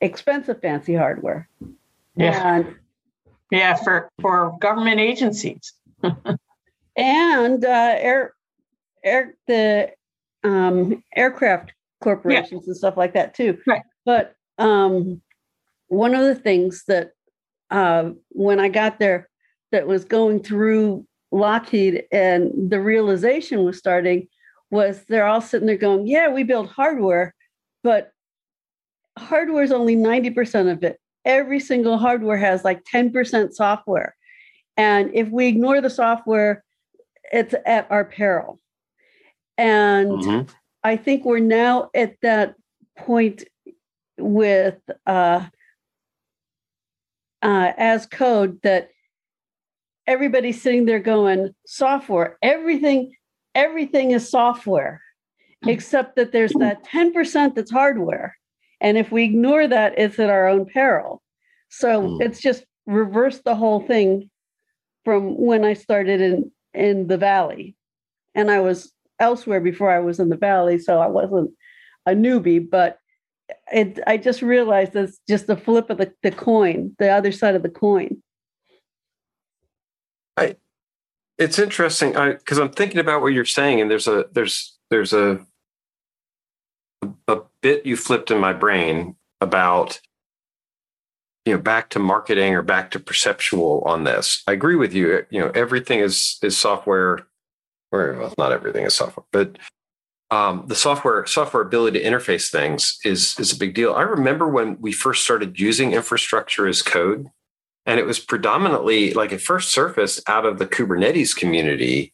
[0.00, 1.48] expensive fancy hardware,
[2.16, 2.56] Yeah.
[2.56, 2.74] and
[3.50, 5.74] Yeah, for for government agencies.
[6.96, 8.32] and uh, air
[9.04, 9.90] air the
[10.44, 13.58] um, aircraft corporations and stuff like that too.
[13.66, 13.82] Right.
[14.04, 15.22] But um,
[15.88, 17.12] one of the things that
[17.70, 19.28] uh, when I got there,
[19.70, 24.28] that was going through Lockheed, and the realization was starting,
[24.70, 27.34] was they're all sitting there going, "Yeah, we build hardware,
[27.82, 28.12] but
[29.18, 30.98] hardware is only ninety percent of it.
[31.24, 34.16] Every single hardware has like ten percent software."
[34.78, 36.64] And if we ignore the software,
[37.30, 38.58] it's at our peril.
[39.58, 40.50] And Mhm.
[40.84, 42.54] I think we're now at that
[42.96, 43.44] point
[44.18, 45.46] with uh,
[47.42, 48.90] uh, as code that
[50.06, 53.14] everybody's sitting there going software everything
[53.54, 55.02] everything is software
[55.66, 58.36] except that there's that 10% that's hardware
[58.80, 61.22] and if we ignore that it's at our own peril
[61.68, 62.22] So Hmm.
[62.22, 64.30] it's just reversed the whole thing
[65.04, 67.76] from when I started in in the valley,
[68.34, 71.50] and I was elsewhere before I was in the valley, so I wasn't
[72.06, 72.68] a newbie.
[72.70, 72.98] But
[73.72, 77.54] it, I just realized it's just the flip of the, the coin, the other side
[77.54, 78.22] of the coin.
[80.36, 80.56] I,
[81.38, 85.44] it's interesting because I'm thinking about what you're saying, and there's a there's there's a
[87.26, 90.00] a bit you flipped in my brain about
[91.44, 94.42] you know back to marketing or back to perceptual on this.
[94.46, 95.24] I agree with you.
[95.30, 97.26] You know everything is is software,
[97.92, 99.58] or well, not everything is software, but
[100.30, 103.94] um, the software software ability to interface things is is a big deal.
[103.94, 107.28] I remember when we first started using infrastructure as code
[107.88, 112.12] and it was predominantly like it first surfaced out of the kubernetes community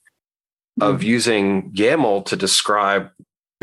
[0.80, 3.10] of using yaml to describe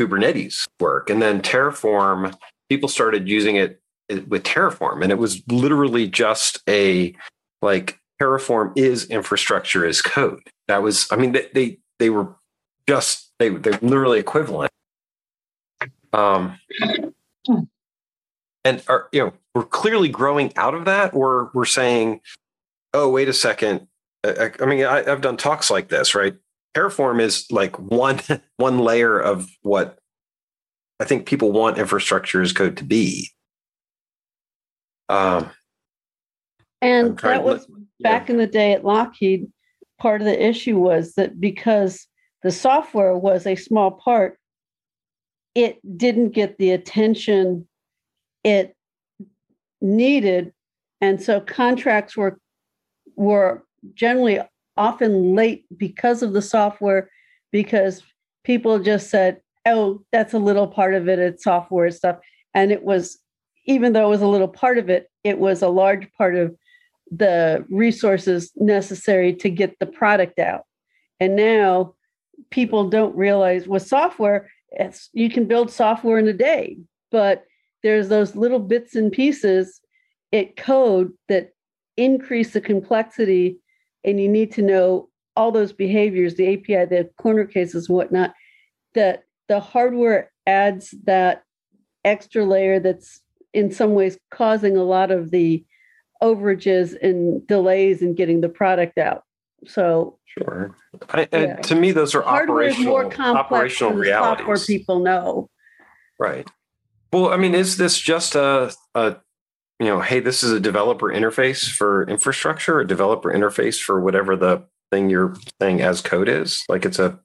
[0.00, 2.34] kubernetes work and then terraform
[2.68, 3.80] people started using it
[4.28, 7.14] with terraform and it was literally just a
[7.62, 12.34] like terraform is infrastructure as code that was i mean they they, they were
[12.88, 14.70] just they they're literally equivalent.
[16.12, 16.58] Um
[18.64, 22.20] and are you know we're clearly growing out of that or we're saying
[22.94, 23.88] oh wait a second.
[24.24, 26.34] I, I mean I, i've done talks like this right?
[26.76, 28.20] Terraform is like one
[28.56, 29.98] one layer of what
[31.00, 33.30] i think people want infrastructure as code to be.
[35.08, 35.50] Um
[36.80, 37.66] And that to was
[38.00, 39.50] back in the day at Lockheed.
[39.98, 42.08] Part of the issue was that because
[42.42, 44.38] the software was a small part,
[45.54, 47.68] it didn't get the attention
[48.44, 48.74] it
[49.80, 50.52] needed,
[51.00, 52.38] and so contracts were
[53.16, 54.40] were generally
[54.76, 57.10] often late because of the software,
[57.50, 58.02] because
[58.42, 61.18] people just said, "Oh, that's a little part of it.
[61.18, 62.18] It's software stuff,"
[62.54, 63.18] and it was
[63.66, 66.56] even though it was a little part of it, it was a large part of
[67.10, 70.62] the resources necessary to get the product out.
[71.20, 71.94] And now
[72.50, 76.78] people don't realize with software, it's you can build software in a day,
[77.10, 77.44] but
[77.82, 79.80] there's those little bits and pieces
[80.30, 81.50] it code that
[81.96, 83.58] increase the complexity,
[84.02, 88.34] and you need to know all those behaviors, the API, the corner cases, whatnot,
[88.94, 91.42] that the hardware adds that
[92.04, 93.20] extra layer that's
[93.52, 95.64] in some ways causing a lot of the
[96.22, 99.24] overages and delays in getting the product out.
[99.66, 100.74] So sure
[101.10, 101.26] I, Yeah.
[101.32, 104.66] and to me those are hardware is operational more complex operational than the software realities
[104.66, 105.48] people know.
[106.18, 106.48] Right.
[107.12, 109.16] Well, I mean, is this just a, a,
[109.78, 114.34] you know, hey, this is a developer interface for infrastructure, a developer interface for whatever
[114.36, 116.64] the thing you're saying as code is?
[116.68, 117.18] Like it's a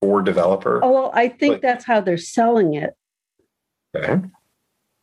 [0.00, 0.80] for developer.
[0.82, 2.94] Oh, well, I think But- that's how they're selling it.
[3.96, 4.20] Okay.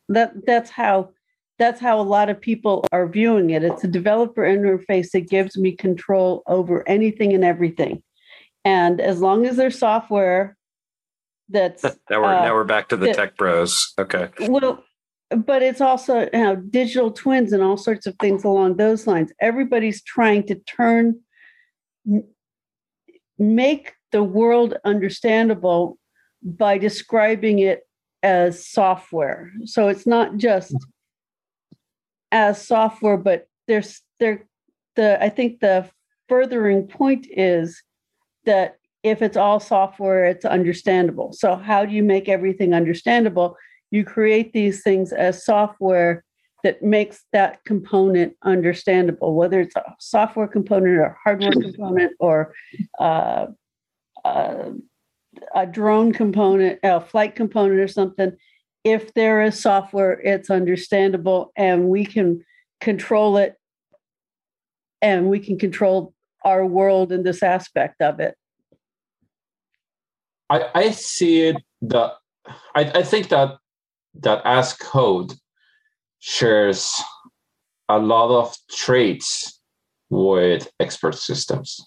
[0.08, 1.10] That that's how
[1.58, 3.62] that's how a lot of people are viewing it.
[3.62, 8.02] It's a developer interface that gives me control over anything and everything.
[8.64, 10.56] And as long as there's software
[11.48, 13.92] that's Now we're uh, now we're back to the that- tech bros.
[13.98, 14.28] Okay.
[14.40, 14.82] Well,
[15.36, 19.32] but it's also you know, digital twins and all sorts of things along those lines.
[19.40, 21.20] Everybody's trying to turn,
[23.38, 25.98] make the world understandable
[26.42, 27.86] by describing it
[28.22, 29.52] as software.
[29.64, 30.74] So it's not just
[32.32, 34.46] as software, but there's there
[34.96, 35.88] the I think the
[36.28, 37.80] furthering point is
[38.44, 41.32] that if it's all software, it's understandable.
[41.32, 43.56] So how do you make everything understandable?
[43.92, 46.24] you create these things as software
[46.64, 52.54] that makes that component understandable, whether it's a software component or hardware component or
[52.98, 53.46] uh,
[54.24, 54.70] uh,
[55.54, 58.32] a drone component, a flight component or something.
[58.84, 62.44] If there is software, it's understandable and we can
[62.80, 63.56] control it
[65.00, 66.14] and we can control
[66.44, 68.36] our world in this aspect of it.
[70.50, 72.14] I, I see it that
[72.74, 73.56] I, I think that
[74.20, 75.32] that as code
[76.18, 76.92] shares
[77.88, 79.60] a lot of traits
[80.10, 81.80] with expert systems.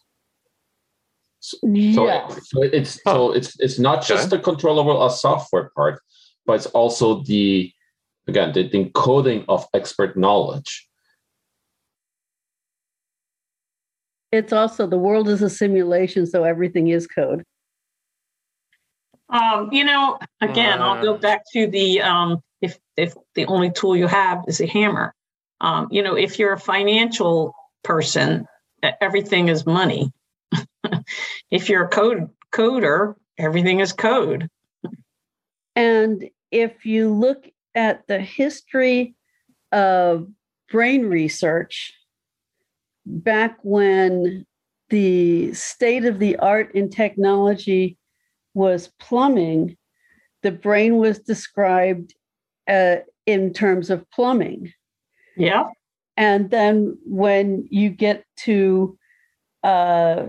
[1.39, 2.28] So, Yeah.
[2.28, 6.01] so it's so it's it's not just the controllable as software part,
[6.46, 7.72] but it's also the
[8.28, 10.88] again the, the encoding of expert knowledge.
[14.32, 17.43] It's also the world is a simulation, so everything is code.
[19.30, 21.18] Um, you know, again, I'll go Uh.
[21.18, 25.14] back to the um, if if the only tool you have is a hammer.
[25.62, 28.46] Um, you know, if you're a financial person,
[29.02, 30.12] everything is money.
[31.52, 34.50] if you're a code coder, everything is code.
[35.76, 39.16] And if you look at the history
[39.72, 40.28] of
[40.72, 41.93] brain research
[43.06, 44.46] back when
[44.89, 47.98] the state of the art in technology
[48.54, 49.76] was plumbing,
[50.43, 52.14] the brain was described
[52.68, 54.72] uh, in terms of plumbing.
[55.36, 55.66] Yeah.
[56.18, 58.98] And then when you get to
[59.64, 60.28] uh,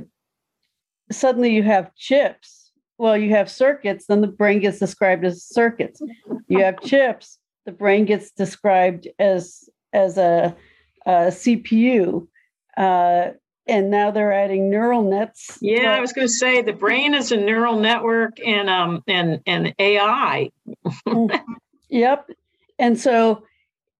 [1.10, 2.65] suddenly you have chips,
[2.98, 6.00] well, you have circuits, then the brain gets described as circuits.
[6.48, 10.54] You have chips, the brain gets described as as a,
[11.06, 12.26] a CPU.
[12.76, 13.30] Uh,
[13.68, 15.58] and now they're adding neural nets.
[15.60, 19.40] Yeah, I was going to say the brain is a neural network and um and
[19.46, 20.50] and AI.
[21.88, 22.30] yep.
[22.78, 23.42] And so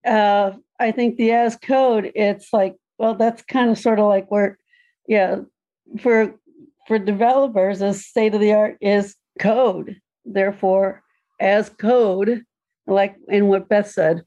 [0.07, 4.31] uh, I think the as code, it's like, well, that's kind of sort of like
[4.31, 4.59] where,
[5.09, 5.41] yeah,
[5.99, 6.35] for
[6.87, 9.97] for developers, the state of the art is code.
[10.25, 11.03] Therefore,
[11.41, 12.45] as code,
[12.87, 14.23] like in what Beth said.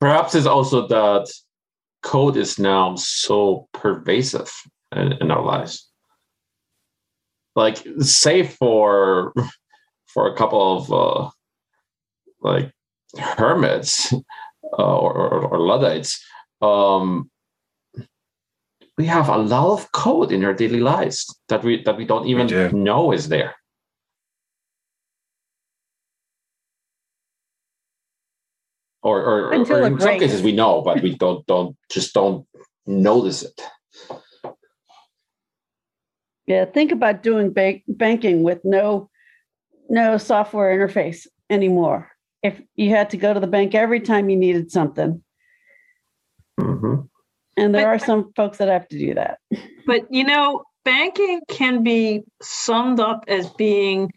[0.00, 1.32] Perhaps it's also that
[2.02, 4.52] code is now so pervasive
[4.94, 5.88] in, in our lives.
[7.56, 9.32] Like, say for
[10.06, 11.30] for a couple of uh,
[12.40, 12.70] like
[13.18, 16.24] hermits uh, or, or, or Luddites,
[16.60, 17.30] um,
[18.96, 22.26] we have a lot of code in our daily lives that we that we don't
[22.26, 22.70] even we do.
[22.72, 23.54] know is there.
[29.02, 32.46] Or, or, or in some cases we know, but we don't don't just don't
[32.86, 33.60] notice it.
[36.46, 39.10] Yeah, think about doing bank, banking with no
[39.88, 42.10] no software interface anymore.
[42.42, 45.22] If you had to go to the bank every time you needed something.
[46.60, 47.06] Mm-hmm.
[47.56, 49.38] And there but, are some folks that have to do that.
[49.86, 54.12] But you know, banking can be summed up as being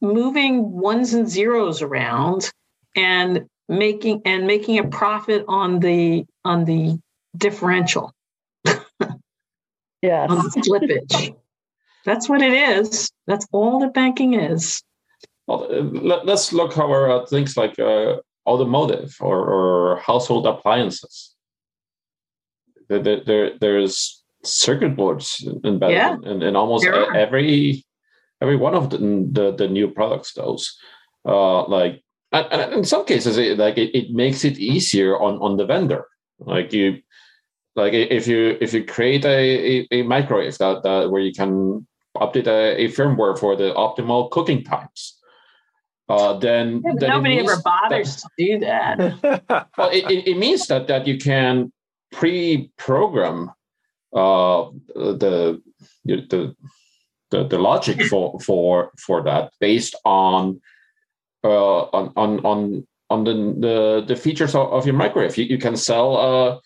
[0.00, 2.50] moving ones and zeros around
[2.96, 6.98] and making and making a profit on the on the
[7.36, 8.12] differential.
[10.02, 10.30] yes.
[10.30, 11.34] on the slippage.
[12.04, 13.10] That's what it is.
[13.26, 14.82] That's all that banking is.
[15.46, 18.16] Well, let, us look how at things like uh,
[18.46, 21.34] automotive or, or household appliances
[22.98, 26.16] there, there there's circuit boards embedded yeah.
[26.24, 27.84] in, in almost every
[28.40, 30.76] every one of the, the, the new products those
[31.26, 35.36] uh like and, and in some cases it, like it, it makes it easier on
[35.36, 36.06] on the vendor
[36.38, 36.98] like you
[37.76, 41.86] like if you if you create a, a, a microwave that, that where you can
[42.16, 45.20] update a, a firmware for the optimal cooking times
[46.08, 49.68] uh, then, yeah, then nobody ever bothers that, to do that.
[49.78, 51.70] well, it, it, means that that you can
[52.10, 53.50] pre-program
[54.14, 55.62] uh, the,
[56.04, 56.56] the
[57.30, 60.60] the the logic for for for that based on
[61.44, 65.36] uh, on on on on the the, the features of, of your microwave.
[65.38, 66.60] You, you can sell a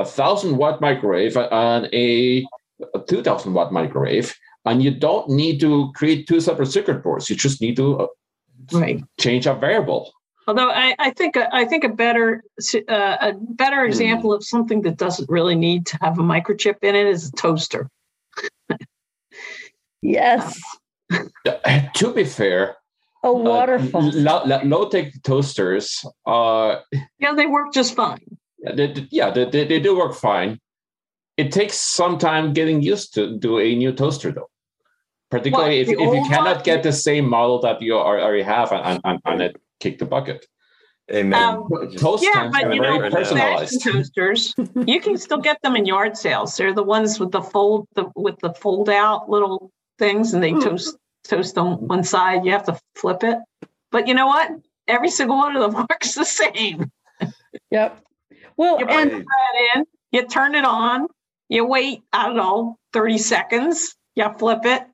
[0.00, 2.46] a thousand watt microwave and a,
[2.94, 4.34] a two thousand watt microwave,
[4.64, 7.28] and you don't need to create two separate circuit boards.
[7.28, 8.06] You just need to uh,
[8.72, 9.02] right.
[9.18, 10.12] change a variable.
[10.46, 12.44] Although I, I think I think a better
[12.88, 13.88] uh, a better hmm.
[13.88, 17.32] example of something that doesn't really need to have a microchip in it is a
[17.32, 17.88] toaster.
[20.02, 20.60] yes.
[21.94, 22.76] to be fair,
[23.22, 24.28] a waterfall.
[24.28, 26.04] Uh, low tech toasters.
[26.26, 26.80] Uh,
[27.18, 28.36] yeah, they work just fine.
[28.74, 30.58] They, yeah, they, they, they do work fine.
[31.36, 34.50] It takes some time getting used to do a new toaster, though
[35.34, 39.20] particularly if, if you cannot get the same model that you already have on, and,
[39.24, 40.46] and it kick the bucket.
[41.12, 41.34] Amen.
[41.34, 41.68] Um,
[41.98, 43.82] Toast yeah, but you know, personalized.
[43.82, 44.54] toasters,
[44.86, 46.56] you can still get them in yard sales.
[46.56, 50.52] They're the ones with the fold, the with the fold out little things, and they
[50.52, 50.60] hmm.
[50.60, 52.46] toast toast on one side.
[52.46, 53.36] You have to flip it,
[53.90, 54.50] but you know what?
[54.88, 56.90] Every single one of them works the same.
[57.70, 58.02] Yep.
[58.56, 61.06] Well, you put and- the bread in, you turn it on,
[61.50, 62.00] you wait.
[62.14, 63.94] I don't know, thirty seconds.
[64.14, 64.84] You flip it,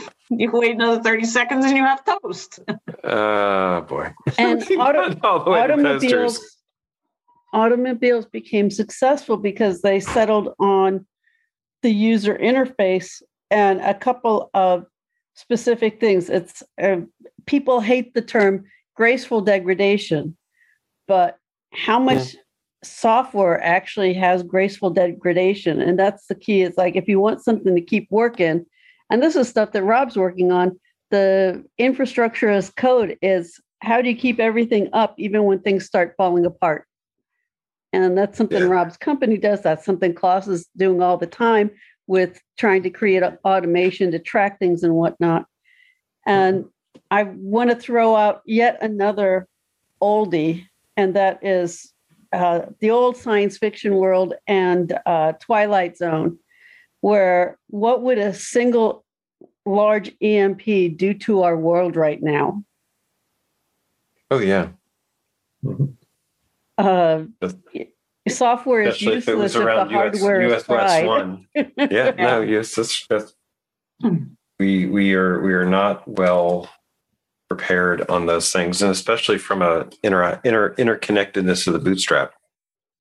[0.30, 2.60] you wait another 30 seconds and you have toast.
[3.04, 4.12] Oh boy.
[4.38, 6.58] And auto- automobiles
[7.52, 11.06] automobiles became successful because they settled on
[11.82, 14.86] the user interface and a couple of
[15.34, 16.30] specific things.
[16.30, 16.98] It's uh,
[17.46, 18.64] people hate the term
[18.94, 20.36] graceful degradation,
[21.06, 21.38] but
[21.72, 22.40] how much yeah.
[22.82, 25.80] software actually has graceful degradation?
[25.80, 26.62] And that's the key.
[26.62, 28.64] It's like if you want something to keep working,
[29.12, 30.80] and this is stuff that Rob's working on.
[31.10, 36.14] The infrastructure as code is how do you keep everything up even when things start
[36.16, 36.86] falling apart?
[37.92, 38.68] And that's something yeah.
[38.68, 39.60] Rob's company does.
[39.60, 41.70] That's something Klaus is doing all the time
[42.06, 45.44] with trying to create automation to track things and whatnot.
[46.24, 46.64] And
[47.10, 49.46] I want to throw out yet another
[50.00, 51.92] oldie and that is
[52.32, 56.38] uh, the old science fiction world and uh, Twilight Zone,
[57.02, 59.01] where what would a single
[59.64, 60.64] large EMP
[60.96, 62.64] do to our world right now?
[64.30, 64.68] Oh yeah.
[66.78, 67.24] Uh,
[68.28, 70.94] software is Especially if it was useless if the around US, hardware is US West
[70.94, 71.06] fried.
[71.06, 71.46] one.
[71.54, 73.34] Yeah, no, yes, that's, that's
[74.58, 76.68] we we are we are not well
[77.48, 82.32] prepared on those things, and especially from a inter, inter interconnectedness of the bootstrap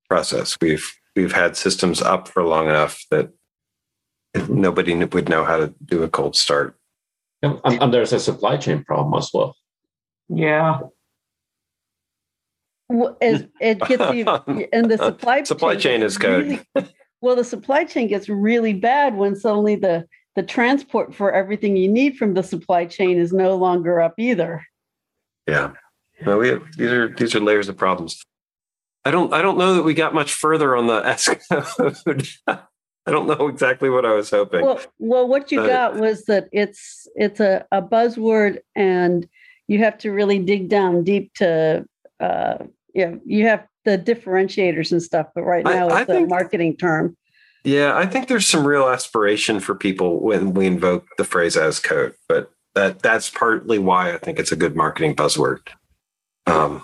[0.09, 0.57] process.
[0.59, 3.32] We've we've had systems up for long enough that
[4.47, 6.77] nobody would know how to do a cold start.
[7.41, 9.55] And, and, and there's a supply chain problem as well.
[10.29, 10.79] Yeah.
[12.89, 16.45] Well, It, it gets even, and the supply Supply chain gets is code.
[16.75, 16.89] really-
[17.21, 20.05] well, the supply chain gets really bad when suddenly the
[20.36, 24.65] the transport for everything you need from the supply chain is no longer up either.
[25.45, 25.73] Yeah.
[26.25, 28.23] No, we have, these are these are layers of problems.
[29.03, 32.27] I don't I don't know that we got much further on the as code.
[33.08, 34.62] I don't know exactly what I was hoping.
[34.64, 39.28] Well, well, what you Uh, got was that it's it's a, a buzzword, and
[39.68, 41.86] you have to really dig down deep to,
[42.20, 42.58] uh,
[42.93, 45.28] yeah, you have the differentiators and stuff.
[45.34, 47.18] But right now, I it's a think- marketing term.
[47.64, 51.80] yeah, I think there's some real aspiration for people when we invoke the phrase as
[51.80, 55.70] code, but that that's partly why I think it's a good marketing buzzword.
[56.45, 56.84] Um,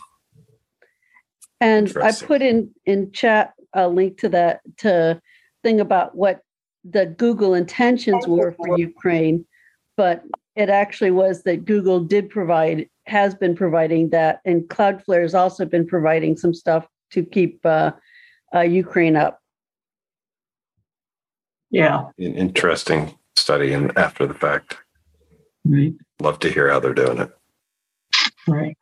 [1.62, 5.22] And I put in in chat a link to that to
[5.64, 6.42] thing about what
[6.84, 9.46] the Google intentions were for Ukraine,
[9.96, 10.24] but
[10.56, 15.66] it actually was that Google did provide has been providing that, and Cloudflare has also
[15.66, 17.92] been providing some stuff to keep uh,
[18.54, 19.40] uh, Ukraine up.
[21.70, 22.06] Yeah.
[22.18, 24.78] an interesting study and after the fact.
[25.66, 25.94] Right.
[26.22, 27.32] Love to hear how they're doing it.
[28.48, 28.78] Right.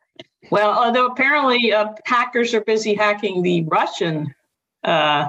[0.50, 4.34] Well, although apparently uh, hackers are busy hacking the Russian
[4.84, 5.28] uh,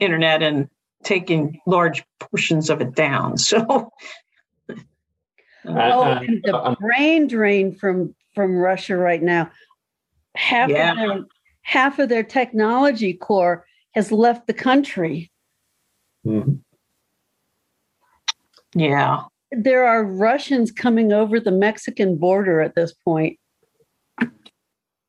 [0.00, 0.68] internet and
[1.04, 3.36] taking large portions of it down.
[3.48, 3.90] So,
[4.68, 9.50] And- oh, and- and the uh, brain drain from from Russia right now.
[10.36, 10.92] Half Yeah.
[10.92, 11.24] of their
[11.62, 15.30] half of their technology core has left the country.
[16.26, 16.60] Mhm.
[18.74, 19.22] yeah.
[19.50, 23.38] there are Russians coming over the Mexican border at this point.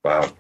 [0.04, 0.32] Wow.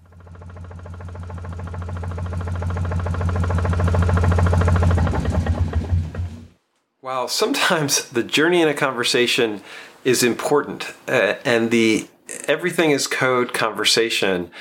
[7.09, 7.25] Wow.
[7.43, 9.61] Sometimes the journey in a conversation
[10.03, 12.07] is important, uh, and the
[12.47, 14.51] everything is code conversation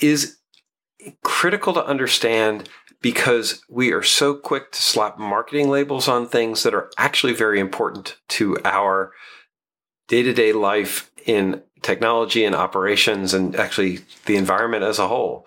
[0.00, 0.38] is
[1.22, 2.68] critical to understand
[3.00, 7.60] because we are so quick to slap marketing labels on things that are actually very
[7.60, 9.12] important to our
[10.08, 15.46] day to day life in technology and operations and actually the environment as a whole.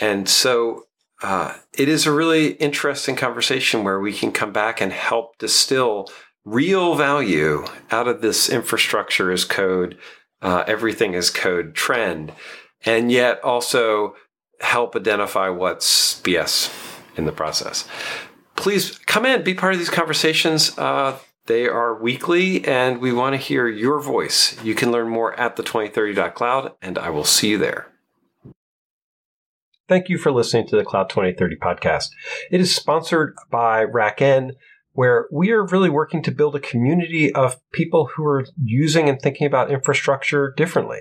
[0.00, 0.86] And so
[1.22, 6.08] uh, it is a really interesting conversation where we can come back and help distill
[6.44, 9.96] real value out of this infrastructure as code,
[10.42, 12.32] uh, everything is code trend,
[12.84, 14.14] and yet also
[14.60, 16.72] help identify what's BS
[17.16, 17.88] in the process.
[18.56, 20.76] Please come in, be part of these conversations.
[20.78, 24.62] Uh, they are weekly, and we want to hear your voice.
[24.62, 27.93] You can learn more at the2030.cloud, and I will see you there.
[29.86, 32.08] Thank you for listening to the Cloud 2030 podcast.
[32.50, 34.52] It is sponsored by RackN,
[34.92, 39.20] where we are really working to build a community of people who are using and
[39.20, 41.00] thinking about infrastructure differently.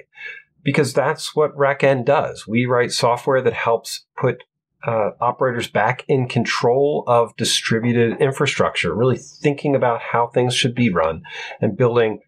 [0.63, 2.45] Because that's what RackN does.
[2.45, 4.43] We write software that helps put
[4.85, 10.89] uh, operators back in control of distributed infrastructure, really thinking about how things should be
[10.89, 11.23] run
[11.61, 12.19] and building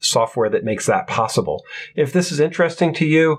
[0.00, 1.62] software that makes that possible.
[1.94, 3.38] If this is interesting to you,